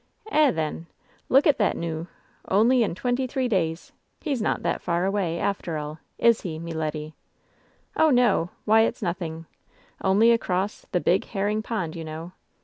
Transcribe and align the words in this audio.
"Eh, 0.31 0.49
then! 0.49 0.87
look 1.29 1.45
at 1.45 1.59
thet, 1.59 1.77
noo 1.77 2.07
I 2.45 2.55
Only 2.55 2.81
in 2.81 2.95
twenty 2.95 3.27
three 3.27 3.47
days! 3.47 3.91
He's 4.19 4.41
not 4.41 4.61
thet 4.63 4.81
far 4.81 5.05
away, 5.05 5.37
after 5.39 5.77
all, 5.77 5.99
is 6.17 6.41
he, 6.41 6.57
me 6.57 6.71
leddy?" 6.71 7.13
"Oh, 7.95 8.09
no 8.09 8.49
Why, 8.65 8.81
it's 8.81 9.03
nothing 9.03 9.45
1 10.01 10.09
Only 10.11 10.31
across 10.31 10.87
'the 10.91 11.01
big 11.01 11.25
herring 11.25 11.61
pond,' 11.61 11.95
you 11.95 12.03
know." 12.03 12.31